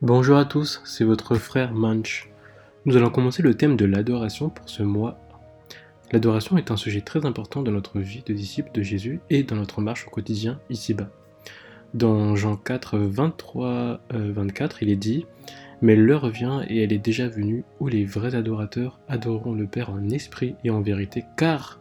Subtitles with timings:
[0.00, 2.30] Bonjour à tous, c'est votre frère Munch.
[2.84, 5.18] Nous allons commencer le thème de l'adoration pour ce mois.
[6.12, 9.56] L'adoration est un sujet très important dans notre vie de disciples de Jésus et dans
[9.56, 11.10] notre marche au quotidien ici-bas.
[11.94, 15.26] Dans Jean 4, 23, 24, il est dit
[15.82, 19.90] Mais l'heure vient et elle est déjà venue où les vrais adorateurs adoreront le Père
[19.90, 21.80] en esprit et en vérité, car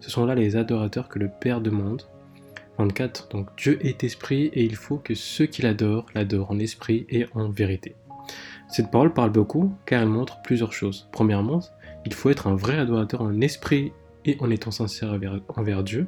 [0.00, 2.04] ce sont là les adorateurs que le Père demande.
[2.78, 3.28] 24.
[3.28, 7.26] Donc Dieu est esprit et il faut que ceux qui l'adorent l'adorent en esprit et
[7.34, 7.94] en vérité.
[8.68, 11.08] Cette parole parle beaucoup car elle montre plusieurs choses.
[11.12, 11.60] Premièrement,
[12.04, 13.92] il faut être un vrai adorateur en esprit
[14.24, 15.18] et en étant sincère
[15.56, 16.06] envers, Dieu.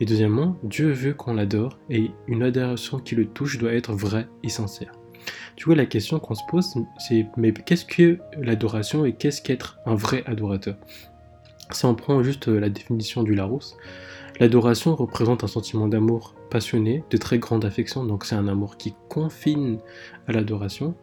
[0.00, 4.26] Et deuxièmement, Dieu veut qu'on l'adore et une adoration qui le touche doit être vraie
[4.42, 4.92] et sincère.
[5.56, 9.78] Tu vois, la question qu'on se pose, c'est mais qu'est-ce que l'adoration et qu'est-ce qu'être
[9.86, 10.76] un vrai adorateur?
[11.70, 13.76] Si on prend juste la définition du Larousse,
[14.40, 18.94] L'adoration représente un sentiment d'amour passionné, de très grande affection, donc c'est un amour qui
[19.08, 19.78] confine
[20.26, 20.94] à l'adoration.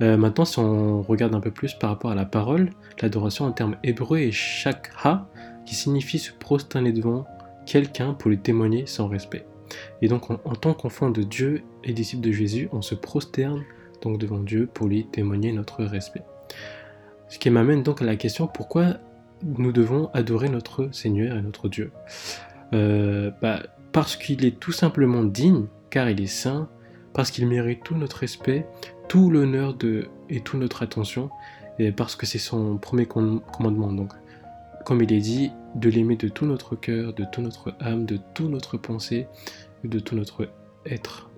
[0.00, 2.70] Euh, maintenant, si on regarde un peu plus par rapport à la parole,
[3.00, 5.28] l'adoration en termes hébreux est shakha,
[5.66, 7.24] qui signifie se prosterner devant
[7.66, 9.46] quelqu'un pour lui témoigner son respect.
[10.00, 13.62] Et donc, en tant qu'enfant de Dieu et disciple de Jésus, on se prosterne
[14.02, 16.22] donc devant Dieu pour lui témoigner notre respect.
[17.28, 18.96] Ce qui m'amène donc à la question pourquoi
[19.42, 21.90] nous devons adorer notre Seigneur et notre Dieu.
[22.72, 23.62] Euh, bah,
[23.92, 26.68] parce qu'il est tout simplement digne, car il est saint,
[27.12, 28.66] parce qu'il mérite tout notre respect,
[29.08, 31.30] tout l'honneur de, et toute notre attention,
[31.78, 33.92] et parce que c'est son premier commandement.
[33.92, 34.12] Donc,
[34.84, 38.18] comme il est dit, de l'aimer de tout notre cœur, de toute notre âme, de
[38.34, 39.26] toute notre pensée,
[39.84, 40.48] de tout notre
[40.86, 41.30] être.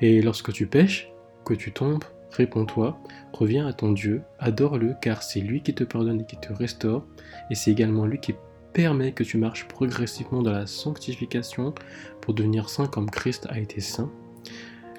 [0.00, 1.12] Et lorsque tu pêches,
[1.44, 2.98] que tu tombes, réponds-toi,
[3.32, 7.04] reviens à ton Dieu, adore-le, car c'est lui qui te pardonne et qui te restaure,
[7.50, 8.34] et c'est également lui qui
[8.72, 11.74] permet que tu marches progressivement dans la sanctification
[12.20, 14.10] pour devenir saint comme Christ a été saint.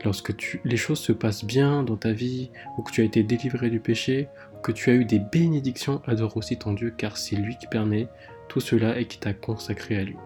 [0.05, 3.69] Lorsque les choses se passent bien dans ta vie, ou que tu as été délivré
[3.69, 7.37] du péché, ou que tu as eu des bénédictions, adore aussi ton Dieu, car c'est
[7.37, 8.07] lui qui permet
[8.49, 10.17] tout cela et qui t'a consacré à lui.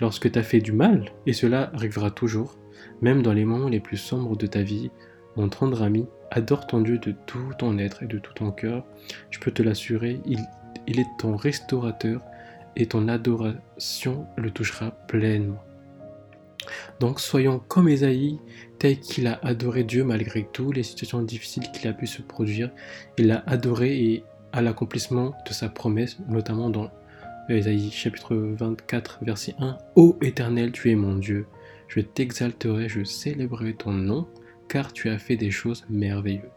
[0.00, 2.56] Lorsque tu as fait du mal, et cela arrivera toujours,
[3.02, 4.90] même dans les moments les plus sombres de ta vie,
[5.36, 8.84] mon tendre ami, adore ton Dieu de tout ton être et de tout ton cœur.
[9.30, 10.40] Je peux te l'assurer, il,
[10.98, 12.22] est ton restaurateur
[12.74, 15.62] et ton adoration le touchera pleinement.
[17.00, 18.38] Donc soyons comme Esaïe,
[18.78, 22.70] tel qu'il a adoré Dieu malgré toutes les situations difficiles qu'il a pu se produire.
[23.18, 26.90] Il l'a adoré et à l'accomplissement de sa promesse, notamment dans
[27.48, 29.78] Esaïe chapitre 24 verset 1.
[29.94, 31.46] Ô Éternel, tu es mon Dieu,
[31.88, 34.26] je t'exalterai, je célébrerai ton nom,
[34.68, 36.50] car tu as fait des choses merveilleuses.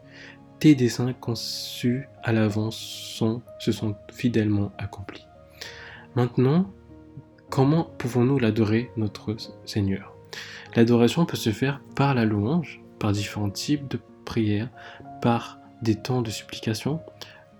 [0.58, 2.76] Tes desseins conçus à l'avance
[3.58, 5.26] se sont fidèlement accomplis.
[6.16, 6.70] Maintenant,
[7.48, 10.14] comment pouvons-nous l'adorer, notre Seigneur?
[10.76, 14.68] L'adoration peut se faire par la louange, par différents types de prières,
[15.22, 17.00] par des temps de supplication,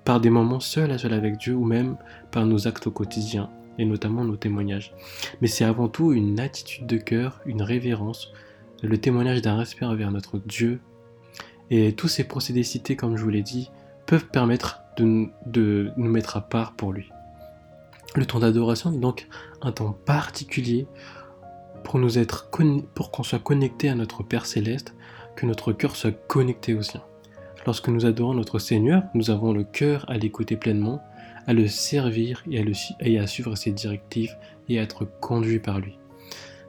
[0.05, 1.97] par des moments seuls à seul avec Dieu ou même
[2.31, 4.93] par nos actes au quotidien et notamment nos témoignages.
[5.41, 8.33] Mais c'est avant tout une attitude de cœur, une révérence,
[8.83, 10.81] le témoignage d'un respect envers notre Dieu.
[11.71, 13.71] Et tous ces procédés cités, comme je vous l'ai dit,
[14.07, 17.11] peuvent permettre de, nous mettre à part pour lui.
[18.17, 19.29] Le temps d'adoration est donc
[19.63, 20.87] un temps particulier
[21.85, 22.51] pour nous être
[22.95, 24.95] pour qu'on soit connecté à notre Père céleste,
[25.37, 27.03] que notre cœur soit connecté au sien.
[27.67, 31.01] Lorsque nous adorons notre Seigneur, nous avons le cœur à l'écouter pleinement,
[31.47, 34.37] à le servir et à, le, et à suivre ses directives
[34.69, 35.99] et à être conduits par lui.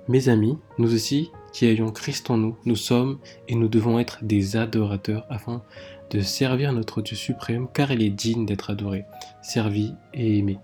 [0.07, 4.19] Mes amis, nous aussi, qui ayons Christ en nous, nous sommes et nous devons être
[4.21, 5.61] des adorateurs afin
[6.09, 9.05] de servir notre Dieu suprême, car il est digne d'être adoré,
[9.41, 10.59] servi et aimé.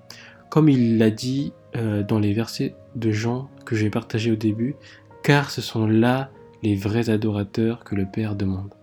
[0.50, 4.76] Comme il l'a dit euh, dans les versets de Jean que j'ai partagés au début,
[5.24, 6.30] car ce sont là
[6.64, 8.74] les vrais adorateurs que le Père demande.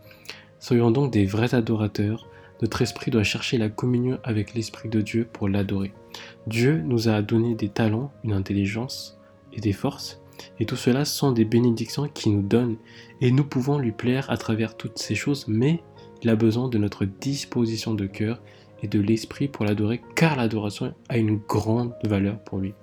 [0.58, 2.28] Soyons donc des vrais adorateurs,
[2.62, 5.92] notre esprit doit chercher la communion avec l'Esprit de Dieu pour l'adorer.
[6.46, 9.18] Dieu nous a donné des talents, une intelligence
[9.52, 10.22] et des forces,
[10.58, 12.76] et tout cela sont des bénédictions qui nous donne,
[13.20, 15.82] et nous pouvons lui plaire à travers toutes ces choses, mais
[16.22, 18.40] il a besoin de notre disposition de cœur
[18.82, 22.74] et de l'esprit pour l'adorer, car l'adoration a une grande valeur pour lui.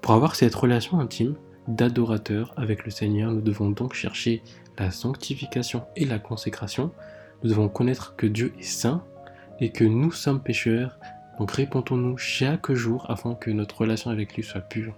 [0.00, 1.36] Pour avoir cette relation intime
[1.68, 4.42] d'adorateur avec le Seigneur, nous devons donc chercher
[4.78, 6.90] la sanctification et la consécration.
[7.42, 9.04] Nous devons connaître que Dieu est saint
[9.60, 10.98] et que nous sommes pécheurs.
[11.38, 14.94] Donc répondons-nous chaque jour afin que notre relation avec lui soit pure.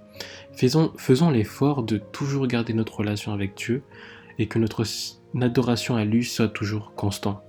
[0.52, 3.82] Faisons, faisons l'effort de toujours garder notre relation avec Dieu
[4.38, 4.84] et que notre
[5.40, 7.42] adoration à lui soit toujours constante.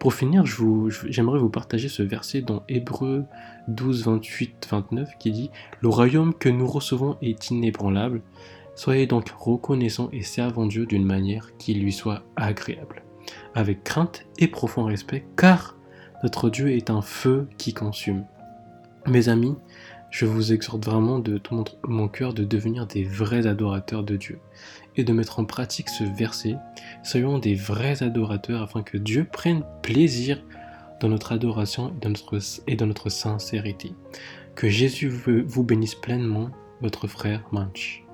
[0.00, 3.26] Pour finir, j'aimerais vous, partager ce verset dans Hébreu
[3.68, 5.50] 12, 28, 29 qui dit
[5.80, 8.22] Le royaume que nous recevons est inébranlable.
[8.74, 13.02] Soyez donc reconnaissants et servons Dieu d'une manière qui lui soit agréable.
[13.54, 15.76] avec crainte et profond respect, car
[16.22, 18.24] notre Dieu est un feu qui consume.
[19.06, 19.54] Mes amis,
[20.10, 24.40] je vous exhorte vraiment de tout mon, cœur de devenir des vrais adorateurs de Dieu
[24.96, 26.56] et de mettre en pratique ce verset.
[27.04, 30.42] Soyons des vrais adorateurs afin que Dieu prenne plaisir
[31.00, 31.94] dans notre adoration
[32.66, 33.92] et dans notre, sincérité.
[34.54, 38.04] Que Jésus vous bénisse pleinement, votre frère Manch.